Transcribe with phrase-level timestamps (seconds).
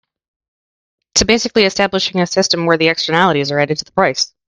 [1.15, 4.33] So basically establishing a system where the externalities are added to the price.